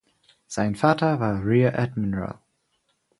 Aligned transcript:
Sein 0.47 0.73
Vater 0.75 1.19
war 1.19 1.45
Rear 1.45 1.77
Admiral. 1.77 2.39